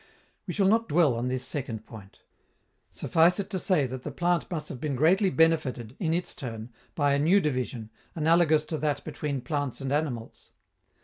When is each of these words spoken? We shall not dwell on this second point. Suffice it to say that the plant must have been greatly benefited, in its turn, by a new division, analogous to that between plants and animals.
We 0.47 0.55
shall 0.55 0.67
not 0.67 0.89
dwell 0.89 1.13
on 1.13 1.27
this 1.27 1.45
second 1.45 1.85
point. 1.85 2.21
Suffice 2.89 3.39
it 3.39 3.51
to 3.51 3.59
say 3.59 3.85
that 3.85 4.01
the 4.01 4.09
plant 4.09 4.49
must 4.49 4.69
have 4.69 4.81
been 4.81 4.95
greatly 4.95 5.29
benefited, 5.29 5.95
in 5.99 6.11
its 6.11 6.33
turn, 6.33 6.69
by 6.95 7.13
a 7.13 7.19
new 7.19 7.39
division, 7.39 7.91
analogous 8.15 8.65
to 8.65 8.79
that 8.79 9.03
between 9.03 9.41
plants 9.41 9.79
and 9.79 9.91
animals. 9.91 10.49